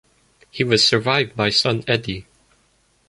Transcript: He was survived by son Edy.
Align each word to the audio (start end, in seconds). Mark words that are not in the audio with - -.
He 0.49 0.63
was 0.63 0.83
survived 0.83 1.35
by 1.35 1.51
son 1.51 1.83
Edy. 1.87 2.25